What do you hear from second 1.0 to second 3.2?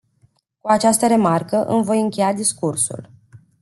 remarcă îmi voi încheia discursul.